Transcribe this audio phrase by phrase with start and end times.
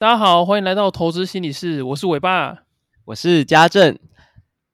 [0.00, 2.64] 大家好，欢迎来到投资心理室，我是伟爸，
[3.04, 3.98] 我是家政。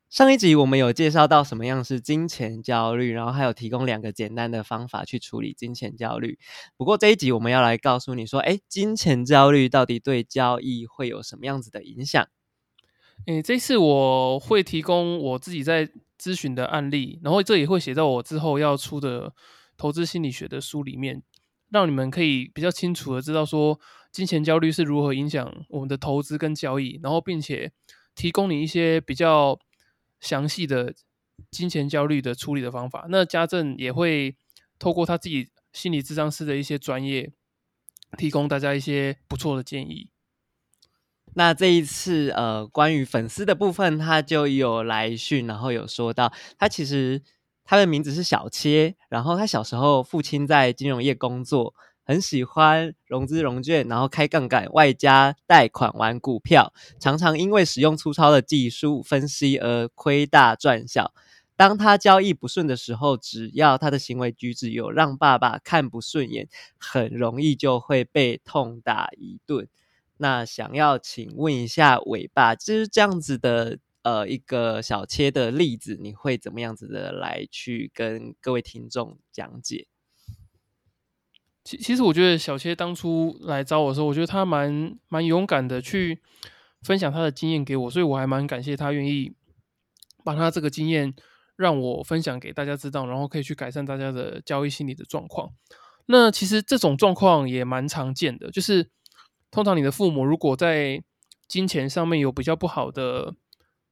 [0.08, 6.38] 上一集我们有介绍到什么样是金钱焦虑，然后还有提供两个简单的方法去处理金钱焦虑。
[6.76, 12.24] 不过这一集我们要来告诉你说，哎，金钱焦虑到底对交易会有什么样子的影响？
[13.26, 19.32] 诶，这次我会提供我自己在咨询的案例，然后这也会写在我之后要出的
[19.76, 21.24] 投资心理学的书里面，
[21.68, 23.80] 让你们可以比较清楚的知道说。
[24.16, 26.98] 金钱焦虑是如何影响我们的投资跟交易？
[27.02, 27.70] 然后，并且
[28.14, 29.58] 提供你一些比较
[30.20, 30.94] 详细的
[31.50, 33.04] 金钱焦虑的处理的方法。
[33.10, 34.34] 那家政也会
[34.78, 37.30] 透过他自己心理智商师的一些专业，
[38.16, 40.08] 提供大家一些不错的建议。
[41.34, 47.22] 那这一次，呃，关于粉丝的部分，他就有来讯，然后有说到，他其实
[47.66, 51.74] 他的名字是小切，然后他小时候父亲在金融业工作。
[52.06, 61.12] 很喜欢融资融券，然后开杠杆，外加贷款玩股票，常常因为使用粗糙的技术分析而亏大赚小。
[61.56, 66.48] 当他交易不顺的时候，只要他的行为举止有让爸爸看不顺眼，
[66.78, 69.66] 很容易就会被痛打一顿。
[70.18, 79.88] 那想要请问一下伟爸，就是这样子的呃一个小切的例子，你会怎么样子的来去跟各位听众讲解？
[81.66, 86.20] 其其实我觉得小切当初来找我的时候，我觉得他蛮蛮勇敢的去
[86.82, 89.34] 分享他的经验给我，所以我还蛮感谢他愿意
[90.22, 91.12] 把他这个经验
[91.56, 95.50] 让我分享给大家知道，然后可以去改善大家的交易心理的状况。
[96.06, 98.88] 那其实这种状况也蛮常见的，就是
[99.50, 101.02] 通常你的父母如果在
[101.48, 103.34] 金钱上面有比较不好的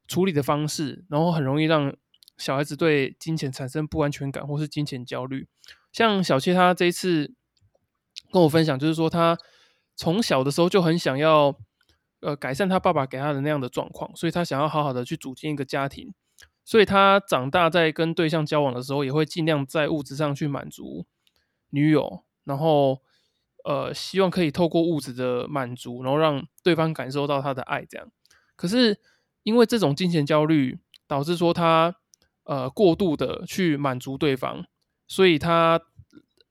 [0.06, 1.92] 处理的方式，然后很容易让
[2.38, 5.48] 小孩子对金钱产生不安全感或是金钱焦虑。
[5.90, 7.34] 像小切他这一次。
[8.34, 9.38] 跟我分享，就是说他
[9.94, 11.54] 从小的时候就很想要，
[12.18, 16.12] 呃，改善他爸爸给他的那样的状况，所以他想要好好的去组建一个家庭，
[16.64, 21.06] 所以他长大在跟对象交往的时候，也会尽量在物质上去满足
[21.70, 23.00] 女友，然后
[23.64, 28.10] 呃，希望可以透过物质的满足，然后让对方感受到他的爱，这样。
[28.56, 28.98] 可是
[29.44, 31.94] 因为这种金钱焦虑，导致说他
[32.42, 34.66] 呃过度的去满足对方，
[35.06, 35.80] 所以他。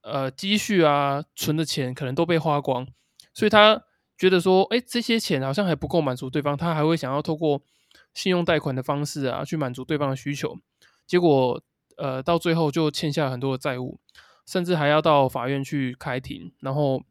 [0.04, 2.86] 呃，积蓄啊，存的钱可能都被花光，
[3.34, 3.84] 所以他
[4.18, 7.62] 觉得说，哎，这些钱好像还不够满足对方，他还会想要透过
[8.14, 10.58] 信用贷款的方式啊，去满足对方的需求。
[11.08, 11.62] 结果，
[11.98, 14.00] 呃，到最后就欠下很多的债务，
[14.46, 17.02] 甚至还要到法院去开庭，然后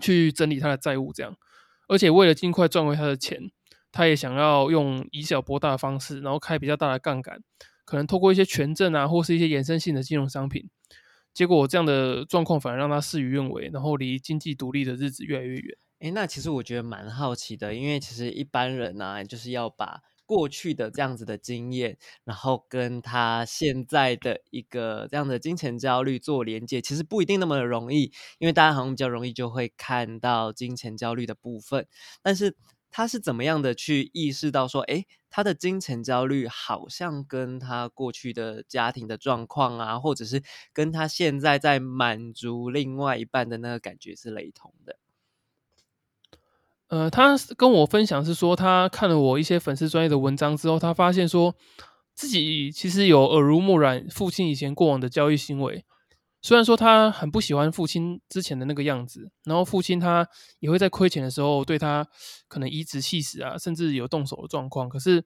[0.00, 1.34] 去整理他的债务，这样。
[1.88, 3.50] 而且为了尽快赚回他的钱，
[3.90, 7.42] 他也想要用以小博大的方式，然后开比较大的杠杆，
[7.84, 10.68] 可能透过一些权证啊，或是一些衍生性的金融商品。
[11.34, 15.76] 结果这样的状况反而让他事与愿违，然后离经济独立的日子越来越远。
[16.00, 31.86] 哎，那其实我觉得蛮好奇的，因为其实一般人呢，就是要把过去的这样子的经验，然后跟他现在的一个这样的金钱焦虑做连接，其实不一定那么容易，因为大家好像比较容易就会看到金钱焦虑的部分，
[32.22, 32.56] 但是。
[32.92, 40.42] 他是怎么样的去意识到说，哎，他的金钱焦虑好像跟他过去的家庭的状况啊，或者是
[40.74, 44.98] 跟他现在在满足另外一半的那个感觉是雷同的。
[46.88, 51.56] 呃，他跟我分享是说，他看了我一些粉丝专业的文章之后，他发现说
[52.14, 55.86] 自己其实有耳濡目染父亲以前过往的交易行为。
[56.42, 62.04] 虽然说他很不喜欢父亲之前的那个样子，然后父亲他也会在亏钱的时候对他
[62.48, 64.88] 可能颐指气使啊，甚至有动手的状况。
[64.88, 65.24] 可是，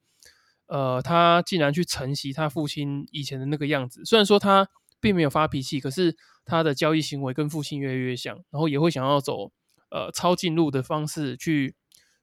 [0.67, 4.05] 呃，他竟然去承袭他父亲以前的那个样子。
[4.05, 4.69] 虽然说他
[5.01, 9.51] 并没有发脾气，可是他的交易行为跟父亲越来越像，然后也会想要走
[9.91, 11.75] 呃抄近路的方式去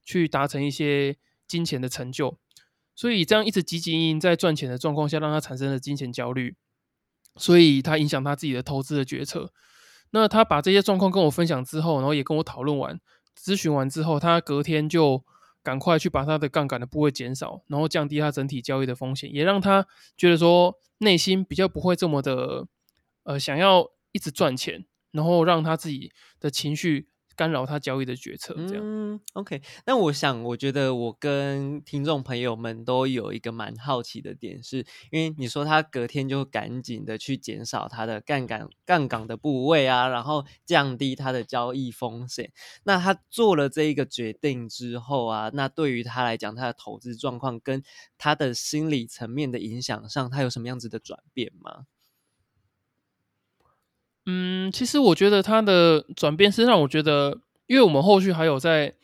[0.04, 1.16] 去达成一些
[1.48, 2.38] 金钱的成就。
[2.94, 6.54] 所以这样一直汲汲营营在赚钱的状况下，让他产生了金钱焦虑。
[7.36, 9.52] 所以他影响他自己的投资的决策。
[10.10, 13.00] 那他把这些状况跟我分享之后，然后也跟我讨论完、
[13.38, 15.24] 咨询完之后，他隔天就
[15.62, 19.86] 赶快去把他的杠杆的部位减少，然后降低他整体交易的风险，也让他
[20.16, 22.66] 觉得说内心比较不会这么的
[23.24, 27.08] 呃想要一直赚钱，然后让他自己的情绪。
[27.36, 29.20] 干扰他交易的决策，这样。
[29.34, 34.78] OK，那我想，我觉得我跟听众朋友们都有一个蛮好奇的点，是
[35.10, 42.52] 因为你说他隔天就赶紧的去减少他的杠杆杠杆的部位啊，然后降低他的交易风险。
[42.84, 47.82] 那他做了这一个决定之后啊，那对于他来讲，他的投资状况跟
[48.18, 51.86] 他的心理层面的影响上，他有什么样子的转变吗？
[54.26, 58.94] 嗯，其实我觉得他的转变是让我觉得，因为我们后续还有在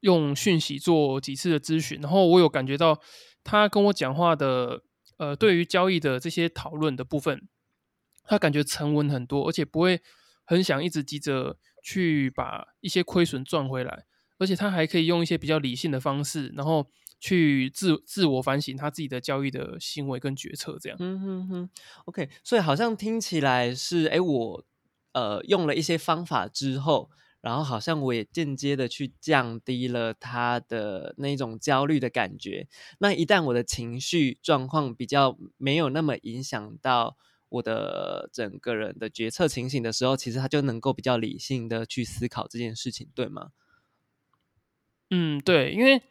[0.00, 3.00] 用讯息做几次的咨询，然后我有感觉到
[3.44, 4.82] 他跟我讲话的，
[5.18, 7.48] 呃，对于交易的这些讨论的部分，
[8.24, 10.00] 他感觉沉稳很多，而且不会
[10.44, 14.04] 很想一直急着去把一些亏损赚回来，
[14.38, 20.96] 而且他还可以用一些比较理性的方式，然后去自自我反省他自己的交易的行为跟决策，这样。
[21.00, 21.70] 嗯哼哼
[22.06, 24.64] ，OK，所以好像听起来是，哎，我
[25.12, 27.10] 呃用了一些方法之后。
[27.42, 32.66] 然后好像我也间接的去降低了他的那种焦虑的感觉。
[32.98, 37.16] 那一旦我的情绪状况比较没有那么影响到
[37.50, 43.50] 我的整个人的决策情形的时候，其实他就能够比较理性的去思考这件事情，对吗？
[45.10, 46.02] 嗯，对，因为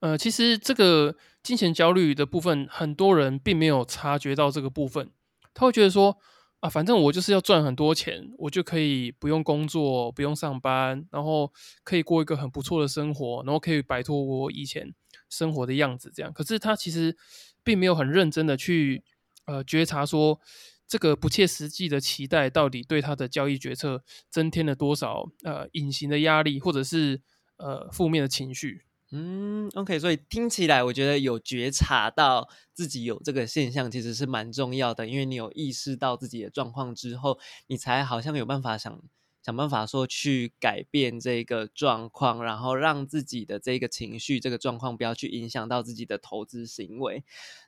[0.00, 5.10] 呃，其实这个金钱焦虑的部分，很多人并没有察觉到这个部分，
[5.54, 6.18] 他会觉得说。
[6.60, 11.50] 啊，反正我就是要赚很多钱，我就可以不用工作，不用上班，然后
[11.82, 14.94] 可以过一个很不错的生活，然后可以摆脱我以前
[15.30, 16.12] 生活的样子。
[16.14, 17.16] 这样，可是他其实
[17.64, 19.02] 并没有很认真的去
[19.46, 20.38] 呃觉察说，
[20.86, 27.22] 这个不切实际的期待到底对他的交易决策增添了多少呃隐形的压力，或者是
[27.56, 28.82] 呃负面的情绪。
[29.12, 35.04] 嗯，OK，所以听起来我觉得有觉察到自己有这个现象，其实是蛮重要的。
[35.08, 37.36] 因为你有意识到自己的状况之后，
[37.66, 39.02] 你才好像有办法想
[39.42, 47.24] 想办法说去改变这个状况，然后让自己的这个情绪、这个状况不要去影响到自己的投资行为。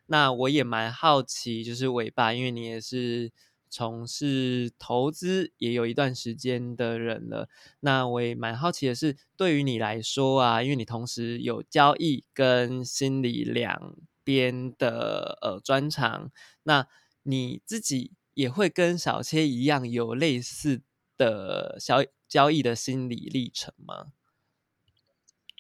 [0.07, 3.33] 那我也蛮好奇，就是尾巴，因为你也是。
[3.73, 7.49] 从事投资也有一段时间的人了，
[7.81, 16.31] 那我也蛮好奇的是，对于你来说啊，因为你同时有交易跟心理两边的呃专长，
[16.65, 16.87] 那
[17.23, 20.83] 你自己也会跟小切一样有类似
[21.17, 24.13] 的小交易的心理历程吗？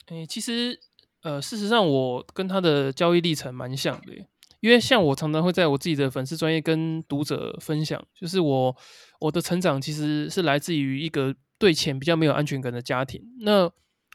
[0.08, 0.81] 诶，其实
[1.23, 4.26] 呃，事实上我跟他的交易历程蛮像的。
[4.62, 8.76] 因为像我常常会在我自己的粉丝专业跟读者分享，就是我
[9.19, 13.20] 我的成长其实是来自于一个对钱比较没有安全感的家庭。
[13.41, 13.69] 那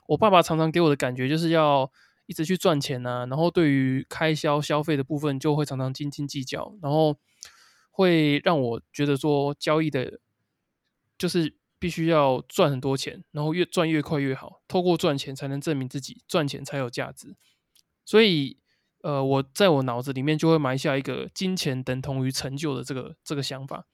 [0.08, 1.92] 我爸爸常常给我的感觉就是要
[2.28, 7.18] 一直去赚钱啊，然后对于开销消费的部分就会常常斤斤计较，然后
[7.92, 10.22] 会让我觉得说交易的，
[11.18, 17.36] 就是必须要赚很多钱，然后越赚越快越好，透过赚钱才能证明自己，赚钱才有价值，
[18.06, 18.60] 所以。
[19.02, 23.86] 呃，我在我脑子里面就会埋下一个金钱等同于成就的这个这个想法，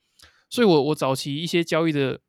[0.48, 2.20] 所以，我我早期一些交易的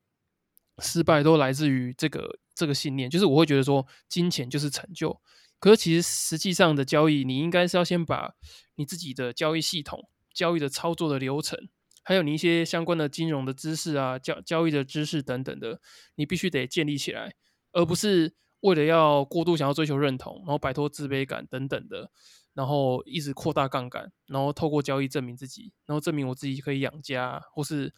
[0.79, 5.21] 失败都来自于这个这个信念，就是我会觉得说金钱就是成就，
[5.59, 8.33] 可是其实实际上的交易，你应该是要先把
[8.75, 11.57] 你自己的交易系统、交易的操作的流程，
[12.03, 15.79] 还有你一些相关的金融的知识啊、交交易的知识等等的，
[16.15, 17.33] 你必须得建立起来，
[17.71, 22.11] 而不是为了要过度想要追求认同，然后摆脱自卑感等等的。
[22.55, 27.93] 然后一直扩大杠杆，然后透过交易证明自己，然后证明我自己可以养家，或是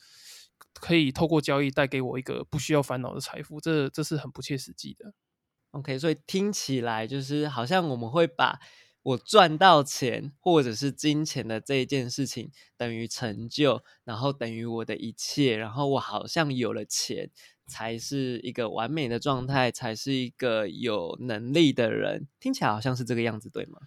[0.74, 5.14] 可以透过交易带给我一个不需要烦恼的财富，这这是很不切实际的。
[5.72, 8.60] OK，所以听起来就是好像我们会把
[9.04, 17.30] 我赚到钱或者是金钱的这一件事情等于成就，然后等于我的一切，然后我好像有了钱
[17.68, 22.28] 才是一个完美的状态，才是一个有能力的人。
[22.40, 23.80] 听起来好像是这个样子，对吗？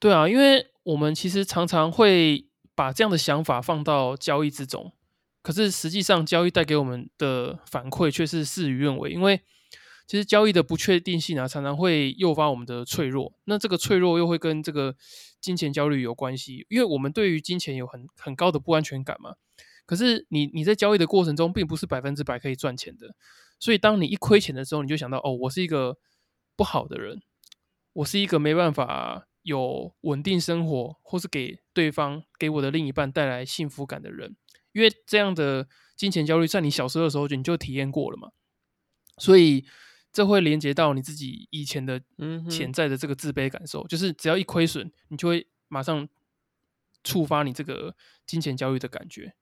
[0.00, 4.94] 对啊，因为我们其实常常会把这样的想法放到交易之中，
[5.42, 9.10] 可是实际上交易带给我们的反馈却是事与愿违。
[9.10, 9.42] 因为
[10.06, 13.34] 其实交易的不确定性啊，常常会诱发我们的脆弱。
[13.44, 14.96] 那这个脆弱又会跟这个
[15.38, 19.34] 金钱焦虑有关系，因为我们对于金钱有很很高的不安全感嘛。
[19.84, 23.14] 可是你你在交易的过程中，并不是百分之百可以赚钱的。
[23.58, 25.98] 所以当你一亏钱的时候，你就想到哦，我是一个
[26.56, 27.20] 不好的人，
[27.92, 29.26] 我是一个没办法。
[29.42, 34.36] 有稳定生活，或是给对方、给我的另一半带来幸福感的人，
[34.72, 38.30] 因为这样的金钱焦虑，在你小时候的时候就你就体验过了嘛，
[39.18, 39.64] 所以
[40.12, 42.00] 这会连接到你自己以前的
[42.50, 46.08] 潜在的这个自卑感受，就是只要一亏损，你就会马上
[47.02, 47.94] 触发你这个
[48.26, 49.34] 金钱焦虑的感觉。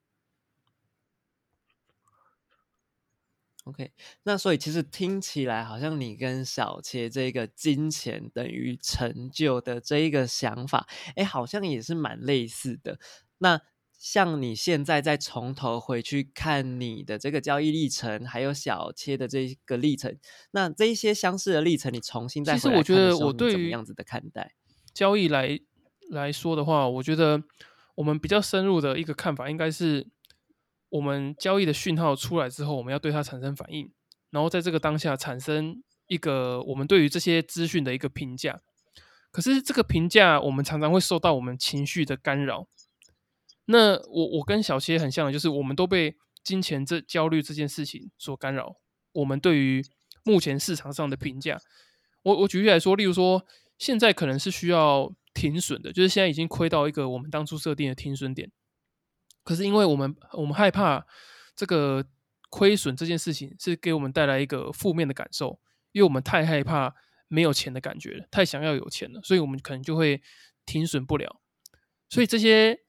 [3.69, 3.91] OK，
[4.23, 12.97] 那所以其实听起来好像你跟小切这个金钱等于成就的这一个想法，哎，好像也是蛮类似的。
[13.37, 13.61] 那
[13.99, 20.17] 像你现在再从头回去看你的这个交易历程，还有小切的这个历程，
[20.49, 24.55] 那这一些相似的历程，你重新再其实我觉得我对于样子的看待
[24.93, 25.59] 交易来
[26.09, 27.43] 来说的话，我觉得
[27.93, 30.07] 我们比较深入的一个看法应该是。
[30.89, 33.91] 我们交易的讯号出来之后，我们要对它产生反应，
[34.31, 38.59] 然后在这个当下产生一个我们对于这些资讯的一个评价。
[39.31, 42.67] 可是这个评价，我们常常会受到我们情绪的干扰。
[43.65, 48.77] 那我我跟小七很像的，就是我们都被金钱这焦虑这件事情所干扰。
[49.11, 49.85] 我们对于
[50.23, 51.59] 目前市场上的评价，
[52.23, 53.45] 我我举例来说，例如说，
[53.77, 58.51] 现在可能是需要停损的，就是现在已经亏到一个我们当初设定的停损点。
[59.49, 61.03] 可是因为我们我们害怕
[61.55, 62.05] 这个
[62.51, 65.59] 亏损这件事情是给我们带来一个负面的感受，
[65.91, 66.93] 因为我们太害怕
[67.27, 70.21] 没有钱的感觉，太想要有钱了，所以我们可能就会
[70.67, 71.41] 停损不了。
[72.07, 72.81] 所以这些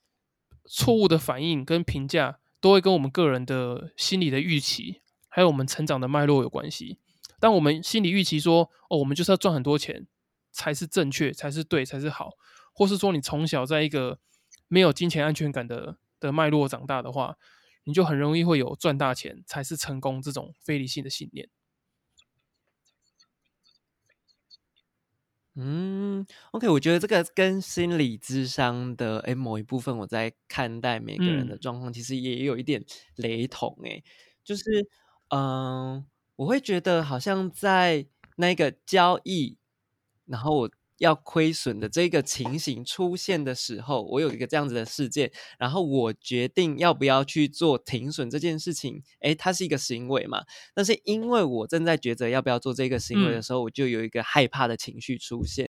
[0.67, 5.01] 错误的反应跟评价都会跟我们个人的心理的预期。
[5.31, 6.99] 还有我们成长的脉络有关系。
[7.39, 10.07] 当我们心理预期说，哦，我们就是要赚很多钱
[10.53, 12.33] 才是正确，才是对，才是好，
[12.75, 14.19] 或是说你从小在一个
[14.69, 17.37] 没有金钱安全感的的脉络长大的话，
[17.85, 21.49] 你就很容易会有赚大钱才是成功这种非理性的信念。
[25.57, 32.85] 嗯，OK，我觉得这个跟心理智商的诶某一部分，我在看待每个人的状况，其实也有一点
[33.17, 34.03] 雷同诶，
[34.45, 34.63] 就是。
[35.33, 39.57] 嗯，我会觉得好像在那个交易，
[40.25, 40.71] 然后我
[41.01, 49.03] 要亏损的这个情形出现的时候，我有一个这样子的事件，然后我决定要不要去做停损这件事情。
[49.21, 50.45] 诶，它是一个行为嘛？
[50.75, 55.69] 但是因为我正在抉择要不要做这个行为的时候，我就有一个害怕的情绪出现，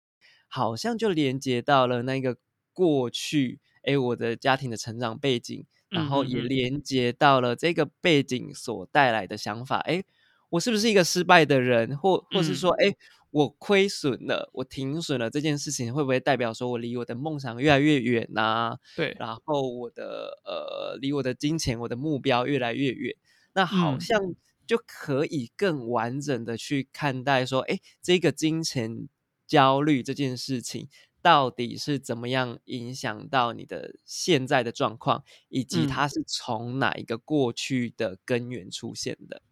[0.49, 2.37] 好像就连接到了那个
[2.73, 5.67] 过去，诶，我的家庭的成长背景。
[5.93, 10.05] 然后也连接到了这个背景所带来的想法，诶，
[10.51, 12.95] 我是不是一个失败的人，或或是说，哎，
[13.31, 18.77] 我亏损了，我停损了这件事情，会不会代表说我离我的梦想越来越远呢？
[18.97, 23.15] 对，然后我的呃，离我的金钱、我的目标越来越远，
[23.55, 24.35] 那好像
[24.67, 29.09] 就可以更完整的去看待说，哎，这个金钱
[29.47, 30.89] 焦虑这件事情。
[31.23, 39.43] 到底是怎么样影响到你的现在的状况，以及它是从哪一个过去的根源出现的？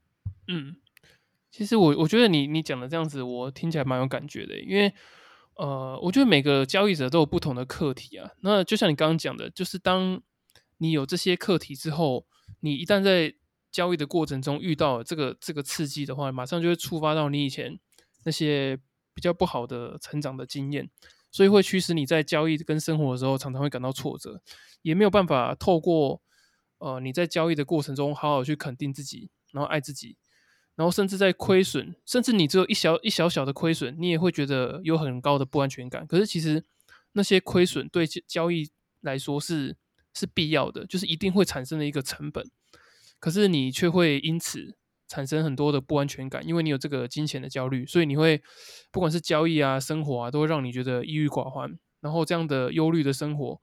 [0.46, 0.76] 嗯，
[1.50, 4.92] 其实我我觉得你你讲的这样子，我听起来蛮有感觉的，因为
[5.56, 8.30] 呃，我觉得每个交易者都有不同的课题啊。
[8.42, 10.20] 那就像你刚刚讲的，就是当
[10.76, 12.26] 你有这些课题之后，
[12.60, 13.34] 你一旦在
[13.70, 17.78] 交易的过程中遇到这个这个刺激的话，马上就会触发到你以前
[18.24, 18.78] 那些
[19.14, 20.88] 比较不好的成长的经验。
[21.30, 24.40] 所以会驱使你在交易跟生活的时候，常常会感到挫折，
[24.80, 26.22] 也没有办法透过
[26.78, 30.16] 呃你在交易的过程中好好去肯定自己，然后爱自己，
[30.78, 36.06] 然后甚至在亏损，甚至你只有一小一小小的亏损，你也会觉得有很高的不安全感。
[36.06, 36.64] 可是其实
[37.12, 38.70] 那些亏损对交易
[39.00, 39.76] 来说是
[40.14, 42.48] 是必要的，就是一定会产生的一个成本，
[43.18, 44.76] 可是你却会因此。
[45.10, 48.42] 产生很多的不安全感，因为你有这个金钱的焦虑，所以你会
[48.92, 51.78] 不管是交易啊、生活啊，都会让你觉得抑郁寡欢。
[52.02, 53.58] 然后这样的忧虑的生活，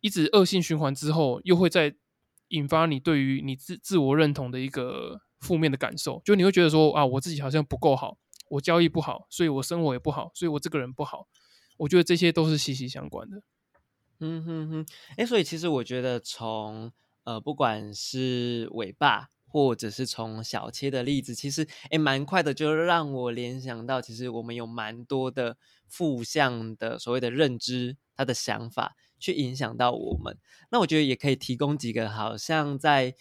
[0.00, 1.96] 一直恶性循环之后，又会再
[2.50, 6.20] 引发你对于你自自我认同的一个负面的感受。
[6.24, 8.18] 就你会觉得说啊，我自己好像不够好，
[8.50, 11.28] 我交易不好，所以我生活也不好，所以我这个人不好。
[11.78, 13.42] 我觉得这些都是息息相关的。
[14.20, 16.92] 嗯哼哼，哎，所以其实我觉得从
[17.24, 19.28] 呃，不管是尾巴。
[19.48, 30.36] 或者是从小切的例子，其实诶蛮快的，就让我联想到，其实我们有蛮多的负向的所谓的认知，他的想法去影响到我们。
[30.70, 33.14] 那我觉得也可以提供几个，好像在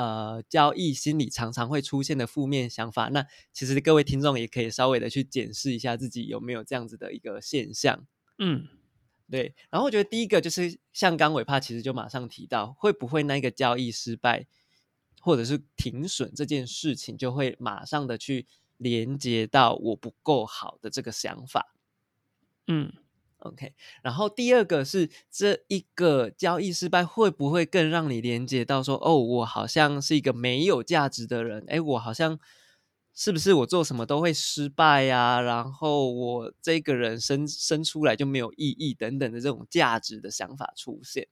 [0.00, 3.08] 呃交易心理常常会出现的负面想法。
[3.08, 8.06] 那其实各位听众也可以稍微的去检视一下自己有没有这样子的一个现象。
[8.38, 8.66] 嗯，
[9.30, 9.54] 对。
[9.68, 14.46] 然后我觉得第一个就是像刚伟帕其实就马上提到，会不会那个交易失败？
[15.22, 18.46] 或者是停损这件事情，就会马上的去
[18.78, 21.74] 连接到我不够好的这个想法。
[22.66, 22.90] 嗯
[23.40, 23.74] ，OK。
[24.02, 31.64] 然后第二个是这一个交易失败，会不会更让你连接到说，哦，我好像是一个没有价值的人？
[31.68, 32.38] 哎，我好像
[33.14, 35.40] 是不是我做什么都会失败呀？
[35.40, 41.28] 然后我这个人生生出来就没有意义等等的这种价值的想法出现。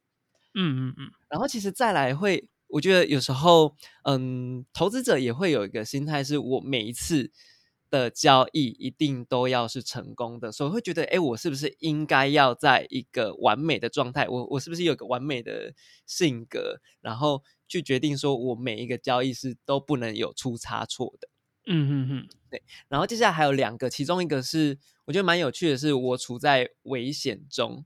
[0.55, 1.11] 嗯嗯嗯。
[1.29, 2.49] 然后其实再来会。
[2.71, 3.75] 我觉得有时候，
[4.05, 7.33] 嗯，投资者也会有一个心态，是我每一次
[7.90, 14.28] 的交易一定都要是成功的，所以会觉得，哎，我是不是应该要在一个完美的状态？
[14.28, 15.73] 我我是不是有个完美的
[16.07, 21.28] 性格，然后去决定说我每一个交易是都不能有出差错的？
[21.66, 22.62] 嗯嗯嗯，对。
[22.88, 27.85] 然后接下来还有两个，其中一个是我觉得蛮有趣的，是我处在危险中。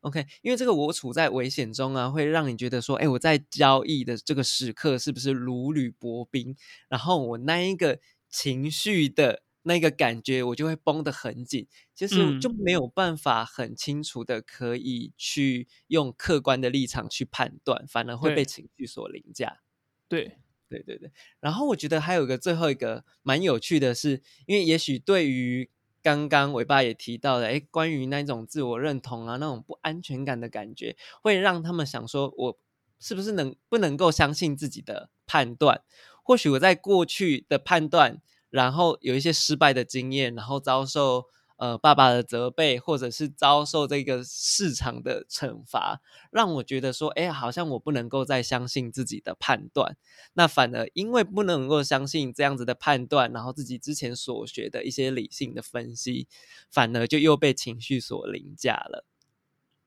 [0.00, 6.56] OK，因为这个我处在危险中啊，会让你觉得说，哎，我在交易的这个时刻是不是如履薄冰？
[6.88, 8.00] 然后我那一个
[8.32, 19.60] 情绪的那个感觉，我就会绷得很紧，其实嗯就没有办法很清楚的可以去用客观的立场去判断，反而会被情绪所凌驾。
[20.08, 25.70] 对，对对对，然后我觉得还有一个最后一个蛮有趣的是，因为也许对于
[26.02, 32.58] 刚刚尾巴也提到的，哎，关于那种自我认同啊，那种不安全感的感觉，会让他们想说，我
[32.98, 35.82] 是不是能不能够相信自己的判断？
[36.22, 41.26] 或许我在过去的判断，然后有一些失败的经验，然后遭受
[41.56, 46.00] 呃爸爸的责备，或者是遭受这个市场的惩罚，
[46.30, 49.96] 让我觉得说，哎，好像我不能够再相信自己的判断。
[50.34, 56.26] 那反而因为不能够相信这样子的判断，然后自己之前所学的一些理性的分析，
[56.70, 59.04] 反而就又被情绪所凌驾了。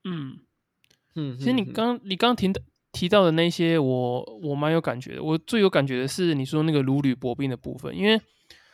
[0.04, 0.38] 嗯，
[1.14, 2.62] 嗯，其实你刚你刚提的
[2.96, 5.22] 提到的那些我，我蛮有感觉的。
[5.22, 8.18] 我最有感觉的是你说那个如履薄冰的部分，因为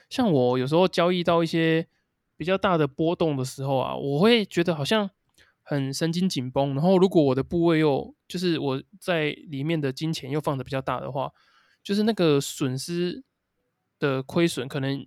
[0.08, 1.84] 像我有时候交易到一些
[2.36, 5.10] 比较大的波动的时候啊，我会觉得好像
[5.64, 6.72] 很神经紧绷。
[6.74, 11.32] 然后如果我的部位又就是我在里面的金钱又放的比较大的话，
[11.82, 13.24] 就是那个损失
[13.98, 15.04] 的亏损可能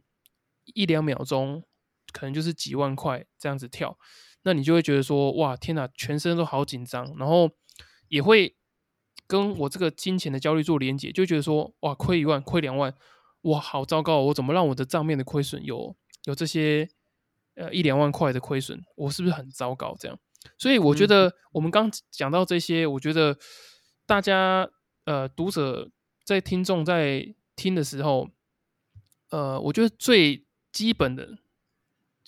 [0.74, 1.64] 一两秒钟，
[2.12, 3.98] 可能就是几万块这样子跳。
[4.44, 7.50] 那你就会觉得说，哇，天哪，全身都好紧张，然后
[8.10, 8.56] 也会
[9.28, 12.94] 跟我这个金钱的焦虑做连结，就觉得说，哇，亏一万，亏两万，
[13.42, 16.88] 哇，好糟糕，我怎么让我的账面的亏损有有这些
[17.56, 19.96] 呃一两万块的亏损，我是不是很糟糕？
[20.00, 20.20] 这样，
[20.58, 23.38] 所以我觉嗯得我们刚讲到这些，我觉得
[24.06, 24.70] 大家
[25.06, 25.90] 呃读者
[26.24, 28.30] 在听众在听的时候，
[29.30, 31.38] 呃，我觉得最基本的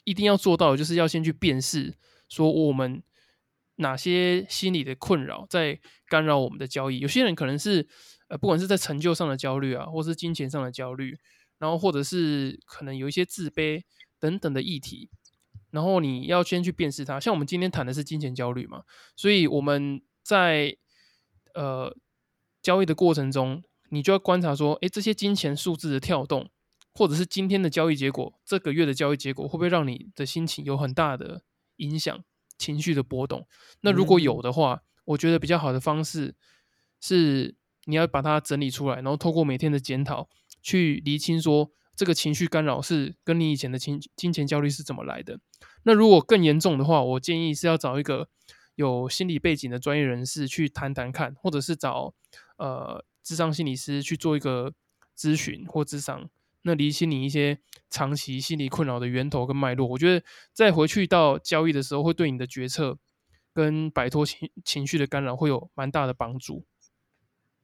[0.04, 1.94] 一定要做到的，就是要先去辨识，
[2.30, 3.04] 说我们
[3.77, 7.00] 哪些心理的困扰在干扰我们的交易。
[7.00, 7.88] 有些人可能是
[8.27, 11.17] 呃，不管是在成就上的焦虑啊，或是金钱上的焦虑，
[11.57, 13.84] 然后或者是可能有一些自卑
[14.19, 15.10] 等等的议题，
[15.72, 17.19] 然后你要先去辨识它。
[17.19, 18.84] 像我们今天谈的是金钱焦虑嘛，
[19.15, 20.75] 所以我们在
[21.53, 21.96] 呃
[22.61, 26.50] 交易的过程中，你就要观察说，诶，这些金钱数字的跳动，
[26.94, 31.44] 或者是今天的交易结果，这个月的交易结果，会不会让你的心情有很大的
[31.77, 32.24] 影响，
[32.57, 33.48] 情绪的波动？
[33.81, 36.35] 那如果有的话，我觉得比较好的方式
[37.00, 40.27] 是你要把它整理出来，然后透过每天的检讨，
[40.61, 45.39] 去厘清说这个情绪干扰是跟你以前的金金钱焦虑是怎么来的。
[45.83, 48.27] 那如果更严重的话，我建议是要找一个
[48.75, 52.13] 有心理背景的专业人士去谈谈看，或者是找
[52.57, 54.74] 呃智商心理师去做一个
[55.17, 56.29] 咨询或智商，
[56.68, 57.58] 那理清你一些
[57.90, 59.88] 长期心理困扰的源头跟脉络。
[59.88, 63.00] 我觉得再回去到交易的时候，会对你的决策
[63.53, 66.66] 跟摆脱情情绪的干扰会有蛮大的帮助。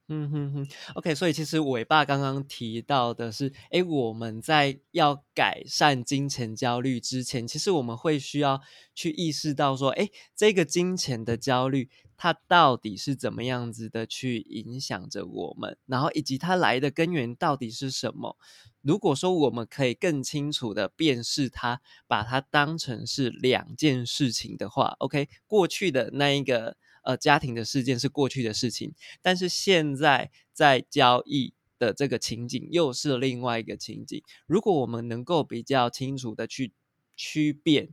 [0.08, 8.60] 嗯哼哼，OK，所以其实尾巴刚刚提到的是，诶，我们在要改善金钱焦虑之前，其实我们会需要
[8.94, 11.88] 去意识到说，诶，这个金钱的焦虑，
[12.18, 18.36] 它到底是怎么样子的去影响着我们，然后以及它来的根源到底是什么。
[18.84, 28.92] 如果说我们可以更清楚的辨识它，把它当成是两件事情的话，OK，过去的那一个呃家庭的事件是过去的事情，
[29.22, 34.22] 但是现在在交易的这个情景又是另外一个情景。
[34.46, 36.72] 如果我们能够比较清楚的去
[37.16, 37.88] 区辨，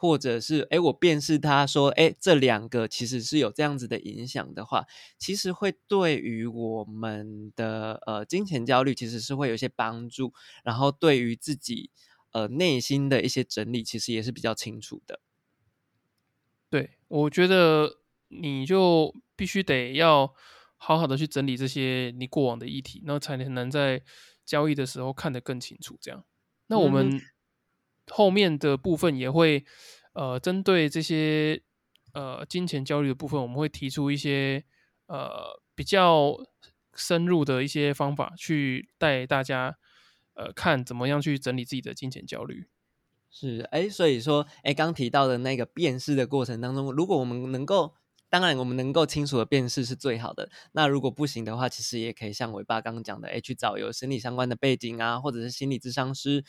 [0.00, 4.86] 或者是哎，我辨识他说，哎，这两个其实是有这样子的影响的话，
[5.18, 10.32] 其实会对于我们的呃金钱焦虑其实是会有一些帮助，
[10.62, 11.90] 然后对于自己
[12.30, 15.18] 呃内心的一些整理，其实也是比较清楚的。
[16.70, 20.32] 对，我觉得你就必须得要
[20.76, 24.02] 好好的去整理这些你过往的议题，然后才能在
[24.44, 25.98] 交易的时候看得更清楚。
[26.00, 26.24] 这样，
[26.68, 27.20] 那我们
[28.10, 29.64] 后面的部分也会
[30.12, 31.62] 呃针对这些
[32.12, 34.64] 呃金钱焦虑的部分，我们会提出一些
[35.06, 36.36] 呃比较
[36.94, 39.76] 深入的一些方法，去带大家
[40.34, 42.66] 呃看怎么样去整理自己的金钱焦虑。
[43.30, 47.94] 是，哎，所以说，哎，刚提到的那个辨识的过程当中，如果我们能够，
[48.30, 50.48] 当然我们能够清楚的辨识是最好的。
[50.72, 56.42] 那如果不行的话，其实也可以像尾巴刚刚讲的，哎，去找有心理相关的背景啊，或者是心理咨商师，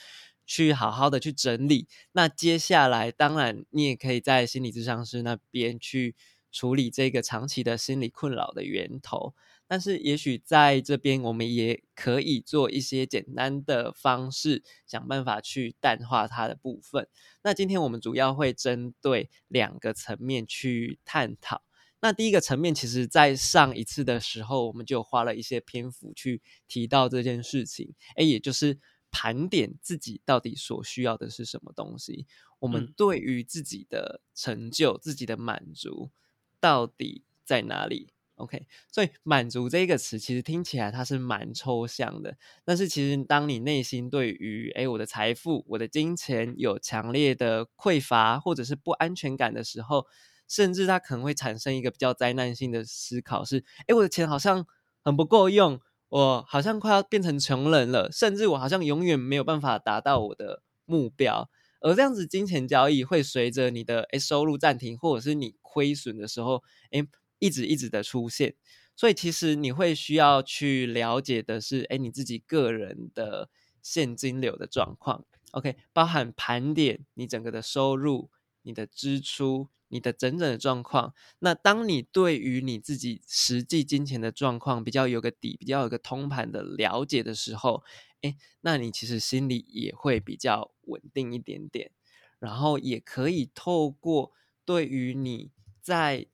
[0.49, 1.87] 去好好的去整理。
[2.13, 6.15] 那接下来，当然你也可以在心理咨商师那边去
[6.51, 9.35] 处理这个长期的心理困扰的源头。
[9.67, 17.07] 但是，也许在这边我们也可以做一些简单的方式，想办法去淡化它的部分。
[17.43, 21.61] 那今天我们主要会针对两个层面去探讨。
[22.01, 28.79] 那第一个层面，其实在上一次的时候，我们就花了一些篇幅去提到这件事情，诶，也就是
[29.11, 32.25] 盘点自己到底所需要的是什么东西，
[32.59, 36.11] 我们嗯对于自己的成就、自己的满足
[36.59, 50.07] 到底在哪里？OK，所以满足这个词其实听起来它是蛮抽象的，但是其实当你内心对于诶我的财富、我的金钱有强烈的匮乏或者是不安全感的时候，
[50.47, 54.65] 甚至它可能会产生一个比较灾难性的思考，是诶我的钱好像
[55.03, 55.81] 很不够用。
[56.09, 61.49] 我好像快要变成穷人了，甚至我好像永远没有办法达到我的目标。
[61.81, 67.07] 而这样子金钱交易会随着你的诶收入暂停，或者是你亏损的时候，诶
[67.39, 68.55] 一直一直的出现。
[68.95, 73.49] 所以其实你会需要去了解的是，诶你自己个人的
[73.81, 75.23] 现金流的状况。
[75.51, 78.29] OK，包含盘点你整个的收入、
[78.63, 79.69] 你的支出。
[79.89, 87.83] 你的整整的状况，那当你对于你自己实际金钱的状况比较有个底，比较有个通盘的了解的时候，
[88.21, 91.91] 诶，那你其实心里也会比较稳定一点点，
[92.39, 94.31] 然后也可以透过
[94.63, 96.27] 对于你在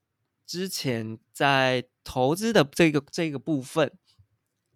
[0.46, 3.91] 之前在投资的这个这个部分。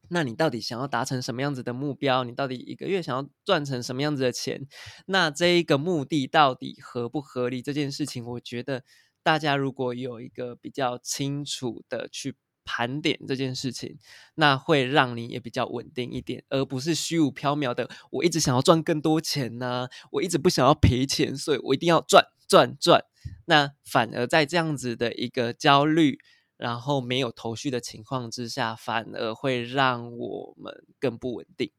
[0.09, 2.23] 那你到底想要达成什么样子的目标？
[2.23, 4.67] 你到底一个月想要赚成什么样子的钱？
[5.05, 7.61] 那这一个目的到底合不合理？
[7.61, 8.83] 这件事情，我觉得
[9.21, 13.97] 大家如果有一个比较清楚的去盘点这件事情，
[14.35, 17.89] 那会让你也比较稳定一点，而不是虚无缥缈的。
[18.11, 23.05] 我一直想要赚更多钱呢，我一直不想要赔钱，所以我一定要赚赚赚。
[23.45, 26.19] 那反而在这样子的一个焦虑。
[26.59, 31.71] 然后没有头绪的情况之下，反而会让我们更不稳定。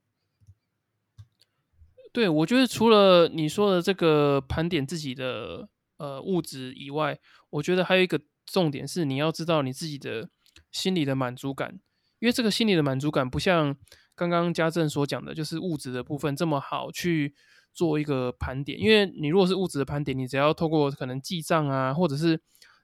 [2.12, 10.30] 对，我觉得除了你说的这个盘点自己的呃物质以外，我觉得还有一个重点是你要知道你自己的
[10.72, 11.78] 心理的满足感，
[12.18, 13.76] 因为这个心理的满足感不像
[14.14, 17.34] 刚刚家政所讲的，就是物质的部分这么好去
[17.72, 18.80] 做一个盘点。
[18.80, 22.40] 因为你如果是物质的盘点，你只要透过可能记账啊，或者是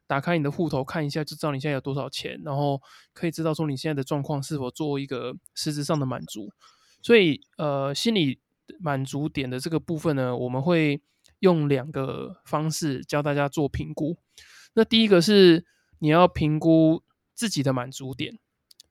[0.07, 2.81] 打开你的户头看一下，就知道你现在有多少钱，然后
[3.13, 6.53] 可以知道说你现在的状况是否做一个实质上的满足。
[7.03, 8.41] 所以呃，心理。
[8.81, 11.01] 满足点的这个部分呢，我们会
[11.39, 14.17] 用两个方式教大家做评估。
[14.75, 15.65] 那第一个是
[16.01, 18.37] 你要评估自己的满足点，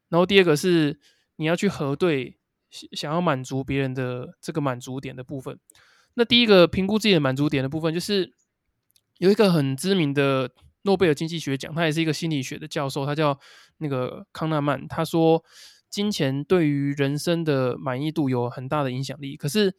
[0.07, 0.97] 然后第二个是
[1.35, 2.37] 你要去核对
[2.69, 5.59] 想要满足别人的这个满足点的部分。
[6.13, 8.33] 那第一个评估自己的满足点的部分，就是
[9.17, 10.49] 有一个很知名的
[10.85, 13.37] 诺贝尔经济学奖，他也是一个心理学的教授，他叫
[13.77, 15.43] 那个康纳曼，他说。
[15.87, 19.37] 金钱对于人生的满意度有很大的影响力。
[19.37, 19.73] 可是，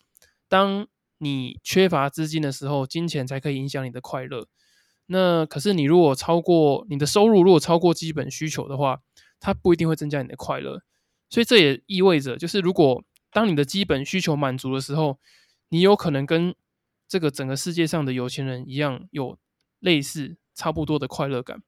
[0.48, 0.86] 当
[1.18, 4.48] 你缺乏资金的时候，金钱才可以影响你的快乐。
[5.06, 9.02] 那可是，你如果超过你的收入，如果超过基本需求的话，
[9.38, 10.80] 它不一定会增加你的快乐。
[11.28, 15.18] 所以，这也意味着，就是如果当你的基本需求满足的时候，
[15.68, 16.54] 你有可能跟
[17.06, 19.38] 这个整个世界上的有钱人一样，有
[19.80, 21.62] 类似差不多的快乐感。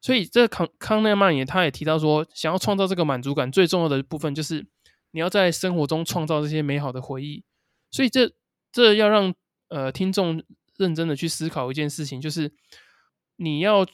[0.00, 4.64] 所以，这康康奈曼也他也提到说，想要创造这个满足感，最重要的部分就是
[5.10, 7.42] 你要在生活中创造这些美好的回忆。
[7.90, 8.32] 所以，这
[8.70, 9.34] 这要让
[9.70, 10.40] 呃听众
[10.76, 12.52] 认真的去思考一件事情，就是
[13.38, 13.84] 你要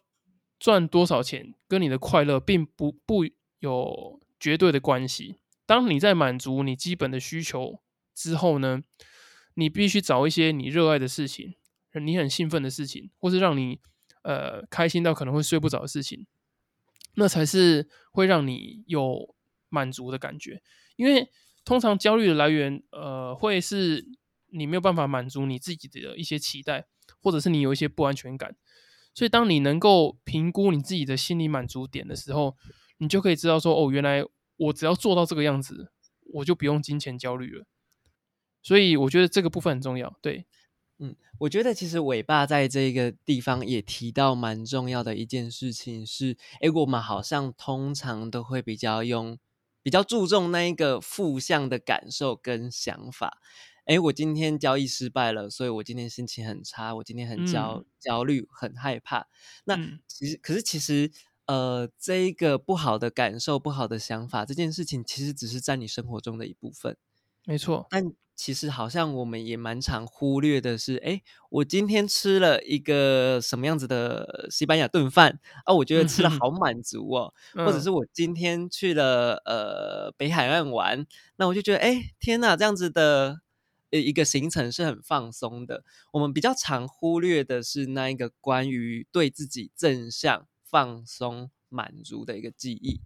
[0.59, 3.25] 赚多少钱，跟你的快乐并不不
[3.61, 5.37] 有绝对的关系。
[5.65, 7.81] 当你在满足你基本的需求
[8.15, 8.83] 之后呢，
[9.55, 11.55] 你必须找一些你热爱的事情，
[11.95, 13.81] 你很兴奋的事情，或是让你。
[14.25, 16.27] 呃，开心到可能会睡不着的事情，
[17.15, 19.35] 那才是会让你有
[19.69, 20.63] 满足的感觉。
[20.97, 21.31] 因为
[21.65, 24.07] 通常焦虑的来源，呃，会是
[24.51, 26.87] 你没有办法满足你自己的一些期待，
[27.21, 28.57] 或者是你有一些不安全感。
[29.15, 32.57] 所以，当你能够评估你自己的心理满足点的时候，
[32.99, 34.25] 你就可以知道说，哦，原来
[34.57, 35.93] 我只要做到这个样子，
[36.33, 37.67] 我就不用金钱焦虑了。
[38.63, 40.19] 所以，我觉得这个部分很重要。
[40.21, 40.47] 对。
[40.99, 49.37] 嗯，我觉得其实尾巴在这个地方也提到蛮重要的一件事情是，哎，我们好像通常都会比较用
[49.83, 53.39] 比较注重那一个负向的感受跟想法。
[53.87, 59.27] 哎，我今天交易失败了，所以我今天心情很差，我今天很焦焦虑，很害怕。
[59.65, 59.77] 那
[60.07, 61.11] 其实，可是其实，
[61.47, 66.97] 呃，这一个不好的感受、不好的想法，这件事情其实只是在你生活中的一部分。
[67.45, 68.03] 没错，但
[68.37, 75.73] 其实好像我们也蛮常忽略的是，哎，我今天吃了一个什么样子的西班牙炖饭啊？
[75.75, 77.33] 我觉得吃了好满足哦。
[77.55, 83.41] 或者是我今天去了呃北海岸玩，那我就觉得，哎，天呐，这样子的
[83.91, 85.85] 呃一个行程是很放松的。
[86.13, 93.01] 我们比较常忽略的是那一个关于对自己正向、放松、满足的一个记忆。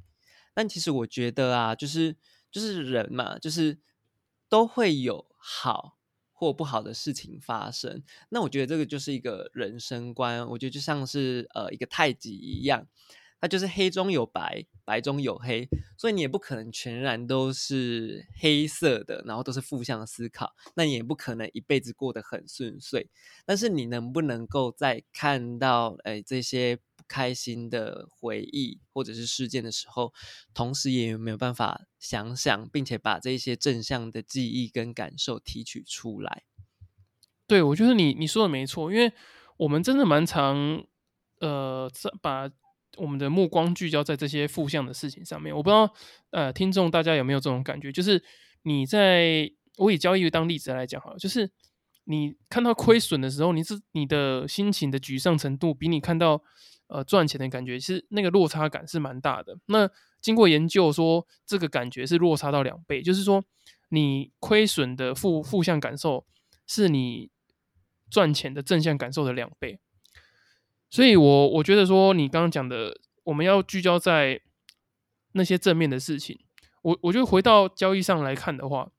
[0.54, 2.16] 但其实我觉得啊，就是
[2.50, 3.78] 就是人嘛，就是。
[4.48, 5.98] 都会有好
[6.32, 8.02] 或不好的事情发生。
[8.30, 12.86] 那我觉得这个就是一个人生观，我觉得就像是呃一个太极一样。
[13.40, 23.08] 它就是黑中有白，白中有黑，所以你也不可能全然都是黑色的，然后都是负向思考，那你也不可能一辈子过得很顺遂。
[23.46, 30.12] 但是你能不能够在看到哎这些开心的回忆或者是事件的时候，
[30.52, 36.44] 同时也有没有办法想想，并且把这些正向的记忆跟感受提取出来？
[37.46, 39.12] 对，我觉得你你说的没错，因为
[39.56, 40.84] 我们真的蛮常
[41.40, 41.90] 呃
[42.20, 42.50] 把。
[42.96, 45.94] 我们的目光聚焦在这些负向的事情上面，我不知道，
[46.30, 47.92] 呃，听众大家有没有这种感觉？
[47.92, 48.20] 就是
[48.62, 51.48] 你在我以交易当例子来讲，好，就是
[52.04, 56.42] 你看到亏损的时候，你是你的心情的沮丧程度，比你看到
[56.88, 59.56] 呃赚钱的感觉是那个落差感是蛮大的。
[59.66, 59.88] 那
[60.20, 63.44] 经过研究说，这个感觉是落差到两倍，就是说
[63.90, 66.26] 你亏损的负负向感受
[66.66, 67.30] 是你
[68.10, 69.78] 赚钱的正向感受的两倍。
[70.90, 74.40] 所以，我我觉得说，你刚刚讲的，我们要聚焦在
[75.32, 76.40] 那些正面的事情。
[76.80, 78.90] 我我觉得回到交易上来看的话，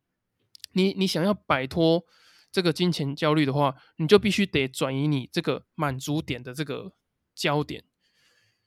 [0.73, 2.03] 你你想要摆脱
[2.51, 6.91] 这个金钱焦虑的话，你就必须得转移你这个满足点的这个
[7.39, 7.83] 焦点，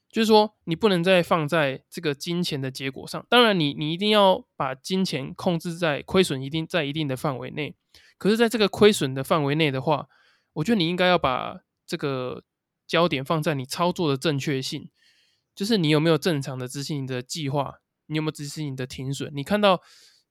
[0.09, 3.25] 就是说，你不能再放在这个金钱的结果上。
[3.29, 7.75] 当然，你你一定要把金钱控制在亏损一定在一定的范围内。
[8.17, 10.07] 可是，在这个亏损的范围内的话，
[10.53, 12.43] 我觉得你应该要把这个。
[12.85, 14.89] 焦点放在你操作的正确性，
[15.55, 19.81] 就是你有没有正常的执行你的计划，你有没有执行你的停损，你看到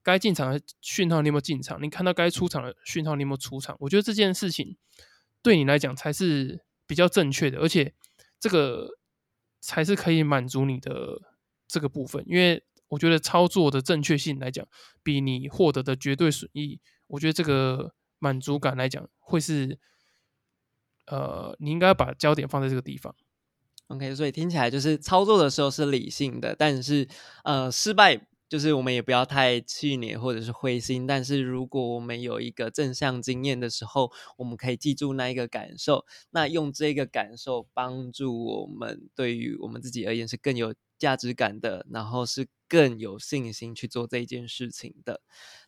[0.02, 1.82] 该进场的讯号，你有没有进场？
[1.82, 3.74] 你看到该出场的讯号，你有没有出场？
[3.80, 4.76] 我觉得这件事情
[5.42, 7.94] 对你来讲才是比较正确的，而且
[8.42, 8.90] 这个
[9.62, 11.18] 才是可以满足你的
[11.68, 12.22] 这个部分。
[12.26, 14.66] 因为我觉得操作的正确性来讲，
[15.02, 19.78] 比你获得的绝对损益，我觉得这个满足感来讲会是。
[21.06, 23.12] 呃，你应该把焦点放在这个地方。
[23.88, 27.06] OK，所以听起来就是操作的时候是理性的，但是
[27.42, 31.06] 呃，失败就是我们也不要太气馁或者是灰心。
[31.06, 45.22] 但是如果我们有一个正向经验的时候，我们可以记住那一个感受，那用这个感受帮助我们，对于我们自己而言是更有价值感的，然后是更有信心去做这一件事情的。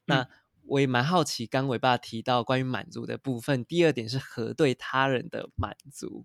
[0.05, 0.29] 那。
[0.66, 6.25] 我也蛮好奇，刚尾爸提到关于满足的部分，第二点是核对他人的满足。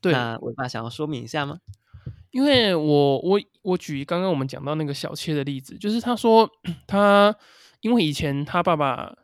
[0.00, 1.58] 对，那尾爸想要说明一下吗？
[2.36, 6.46] 因为我我我举刚刚我们讲到那个小切的例子，就是他说
[6.86, 7.34] 他
[7.80, 9.16] 因为以前他爸爸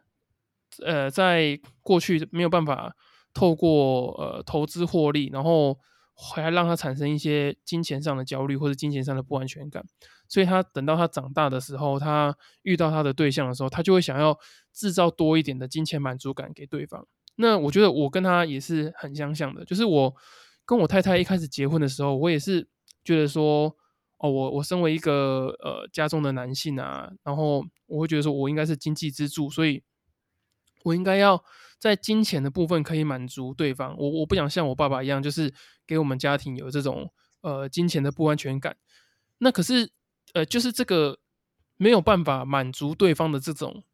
[0.83, 2.97] 呃在过去没有办法
[3.35, 5.77] 透过呃投资获利，然后
[6.17, 9.85] 还让他产生一些金钱上的焦虑或者金钱上的不安全感。
[10.27, 14.35] 所以他等到他长大的时候，他遇到他的对象的时候，他就会想要
[14.73, 17.07] 制造多一点的金钱满足感给对方。
[17.37, 20.15] 那我觉得我跟他也是很相像的，就是我
[20.65, 22.67] 跟我太太一开始结婚的时候，我也是
[23.05, 23.77] 觉得说，
[24.19, 29.83] 哦，我我身为一个呃家中的男性啊，然后我会觉得说我应该是经济支柱，所以
[30.85, 31.43] 我应该要
[31.79, 33.97] 在金钱的部分可以满足对方。
[33.99, 35.53] 我我不想像我爸爸一样，就是
[35.87, 38.77] 给我们家庭有这种呃金钱的不安全感。
[39.39, 39.91] 那可是。
[40.35, 41.19] 呃，就是这个
[41.77, 43.85] 没有办法满足对方的这种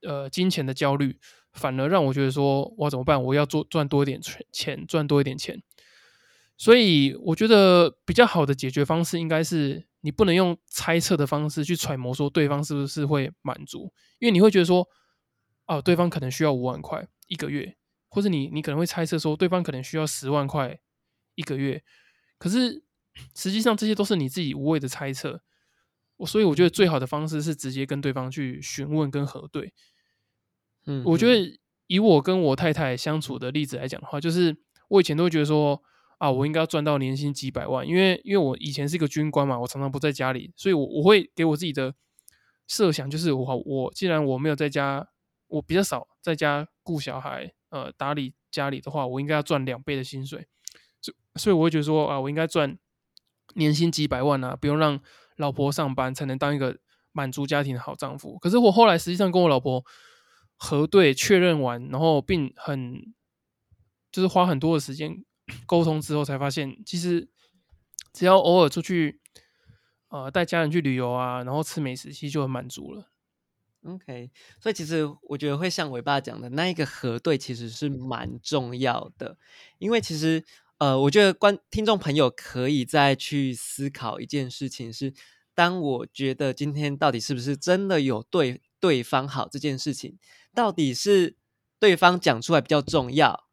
[0.00, 1.18] 呃金钱的焦虑，
[1.52, 3.22] 反而让我觉得说，我怎么办？
[3.22, 4.18] 我要做赚多一点
[4.50, 5.62] 钱，赚多一点钱。
[6.58, 14.86] 所以我觉得比较好的解决方式应该是，你不能用猜测的方式去揣摩说对方是不是会满足，因为你会觉得说，
[15.66, 17.76] 哦，对方可能需要五万块一个月，
[18.08, 20.78] 或者你你可能会猜测说对方可能需要十万块
[21.36, 21.82] 一个月，
[22.38, 22.82] 可是
[23.36, 25.40] 实际上这些都是你自己无谓的猜测。
[26.16, 29.72] 我所以我觉得最好的方式是直接跟对方去询问跟核对。
[30.86, 34.56] 嗯，我觉得以我跟我太太相处的例子来讲的话，就是
[34.88, 35.80] 我以前都会觉得说
[36.18, 41.94] 啊，我应该要赚到年薪几百万，因为因为我以前是一个军官嘛，我常常不在家里，所以我我会给我自己的
[42.66, 45.08] 设想就是我我既然我没有在家，
[45.46, 50.46] 我比较少在家顾小孩，呃，打理家里的话，我应该要赚两倍的薪水。
[51.00, 52.78] 所所以我会觉得说啊，我应该赚
[53.54, 55.00] 年薪几百万啊，不用让。
[55.38, 56.76] 老婆上班才能当一个
[57.12, 58.36] 满足家庭的好丈夫。
[58.40, 59.84] 可是我后来实际上跟我老婆
[60.56, 63.14] 核对确认完，然后并很
[64.10, 65.24] 就是花很多的时间
[65.66, 67.28] 沟通之后，才发现其实
[68.12, 69.20] 只要偶尔出去
[70.08, 73.10] 呃带家人去旅游啊，然后吃美食，其实就很满足了。
[73.84, 74.30] OK，
[74.60, 79.36] 所以其实我觉得会像伟爸讲的那一个核对，其实是蛮重要的，
[79.78, 80.44] 因为其实。
[80.80, 85.12] 呃，我觉得观听众朋友可以再去思考一件事情是：
[85.52, 90.16] 当我觉得今天到底是不是真的有对对方好这件事情，
[90.54, 91.36] 到底是
[91.80, 93.47] 对方讲出来比较重要，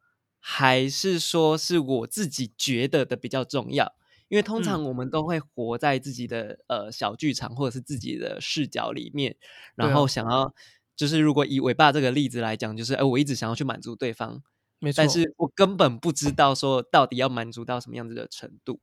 [0.48, 3.96] 还是说是我自己觉得的比较重要？
[4.28, 9.36] 因为通常我们都会活在自己的呃小剧场或者是自己的视角里面，
[9.74, 10.54] 然后想要
[10.96, 14.44] 就是如果以尾巴这个例子来讲，就是哎，我一直想要去满足对方，
[14.78, 18.80] 没错，但是我根本不知道说到底要满足到什么样子的程度。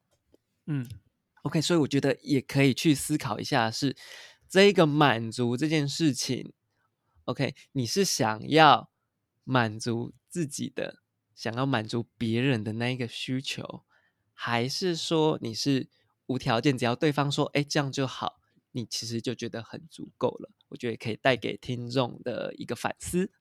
[0.66, 0.85] 嗯
[1.44, 3.94] ，OK，所以我觉得也可以去思考一下，是
[4.48, 6.53] 这一个满足这件事情
[7.27, 8.90] ，OK，你是想要
[9.44, 11.02] 满足自己的，
[11.42, 13.83] 想要满足别人的那一个需求。
[14.33, 15.88] 还是说你是
[16.26, 18.38] 无条件，只要对方说“哎，这样就好”，
[18.70, 20.50] 你其实就觉得很足够了。
[20.68, 23.33] 我觉得可以带给听众的一个反思。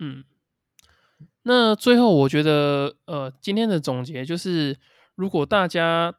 [0.00, 0.24] 嗯，
[1.42, 4.76] 那最后我觉得，呃，今天的总结就是，
[5.14, 6.16] 如果大家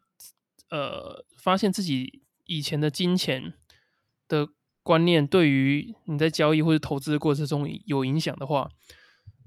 [0.69, 3.53] 呃发现自己以前的金钱
[4.29, 4.47] 的
[4.81, 8.71] 观念对于你在交易或者投资的过程中有影响的话，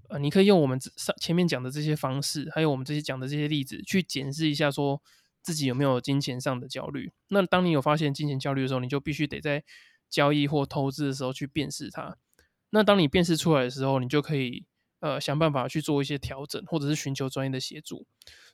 [0.09, 5.01] 呃，你可以用我们上前面讲的这些方式，还有我们这些讲的这些例子，去检视一下，说
[5.43, 7.13] 自己有没有金钱上的焦虑。
[7.29, 9.65] 那当你有发现金钱焦虑的时候，你就必须得在
[10.11, 12.17] 交易或投资的时候去辨识它。
[12.71, 14.65] 那当你辨识出来的时候，你就可以
[15.01, 18.07] 呃想办法去做一些调整，或者是寻求专业的协助。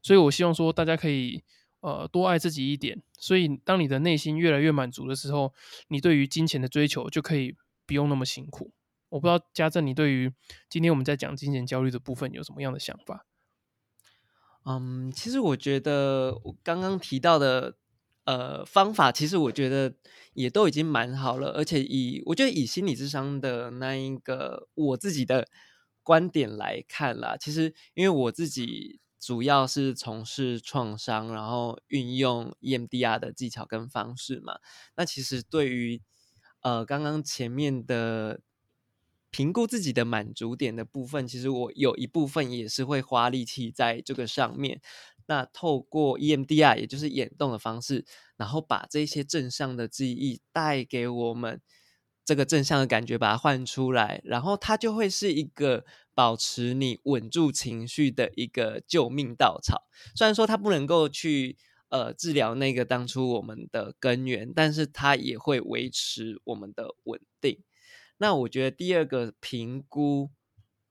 [0.02, 1.42] 所以我希望说大家可以
[1.80, 3.02] 呃多爱自己一点。
[3.18, 5.52] 所以当你的内心越来越满足的时候，
[5.88, 8.72] 你对于金钱的追求就可以不用那么辛苦。
[9.10, 10.32] 我不知道家政，你对于
[10.68, 13.26] 今天我们在讲金钱焦虑的部分有什么样的想法？
[14.64, 17.76] 嗯，其实我觉得我刚刚提到的
[18.24, 19.94] 呃方法，其实我觉得
[20.34, 25.48] 也都已经蛮好了，而且以我觉得以心理智商的那一个我自己的
[26.02, 34.60] 观点来看啦，其实因为我自己主要是从事创伤，然后运用 EMDR 的技巧跟方式嘛，
[34.94, 36.00] 那其实对于
[36.60, 38.40] 呃刚刚前面的。
[39.30, 44.80] 评估自己的满足点的部分，其实我有一部分也是会花力气在这个上面。
[45.26, 48.04] 那透过 EMDR，也就是眼动的方式，
[48.36, 51.60] 然后把这些正向的记忆带给我们
[52.24, 59.84] 这个正向的感觉，把它换出来，然后它就会是一个保持你稳住情绪的一个救命稻草。
[60.16, 61.56] 虽然说它不能够去
[61.90, 67.60] 呃治疗那个当初我们的根源，但是它也会维持我们的稳定。
[68.20, 70.30] 那我觉得第二个评估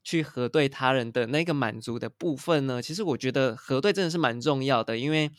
[0.03, 5.29] 去核对他人的那个满足的部分呢，其实我觉得核对真的是蛮重要的，因为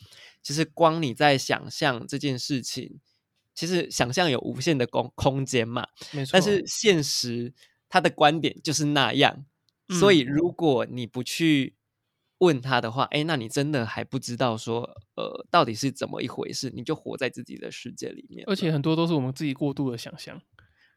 [0.41, 3.01] 其实光你在想象这件事情，
[3.55, 6.31] 其实想象有无限的空空间嘛，没错。
[6.33, 7.53] 但是现实
[7.89, 9.45] 他的观点就是那样，
[9.99, 11.75] 所以如果你不去
[12.39, 14.83] 问他的话，哎，那你真的还不知道说，
[15.17, 20.41] 呃，到底是怎么一回事，你就活在自己的世界里面，而且很多都是我们自己过度的想象。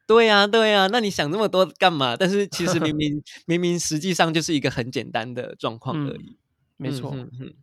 [0.05, 2.15] 对呀，对呀，那你想那么多干嘛？
[2.17, 6.37] 但是其实明明 明明实际上就是一个很简单的状况而已。
[6.77, 7.53] 没错，嗯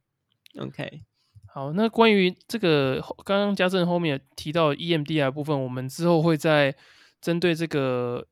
[0.59, 1.03] OK，
[1.47, 6.75] 好，那关于这个刚刚家政后面提到 EMDR 部分，我们之后会再
[7.21, 8.27] 针对这个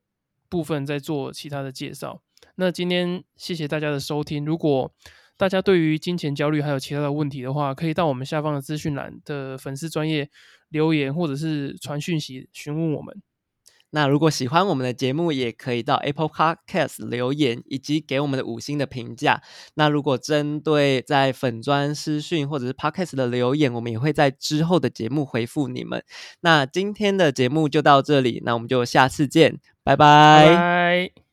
[0.49, 2.23] 部分再做其他的介绍。
[2.55, 4.45] 那今天谢谢大家的收听。
[4.45, 4.93] 如果
[5.37, 10.29] 大家对于金钱焦虑还有其他的问题的话，可以到我们下方的资讯栏的粉丝专业
[10.71, 13.23] 留言，或者是传讯息询问我们。
[13.91, 19.43] 那如果喜欢我们的节目，也可以到 Apple Podcast 留言，以及给我们的五星的评价。
[19.75, 26.05] 那如果针对在粉砖私讯或者是 Podcast 的留言，我们也会在之后的节目回复你们。
[26.41, 31.28] 那今天的节目就到这里，那我们就下次见，拜拜。